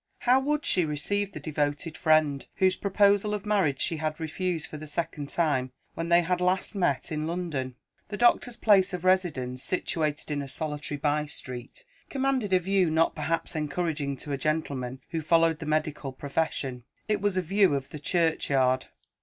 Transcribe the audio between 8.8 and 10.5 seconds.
of residence, situated in a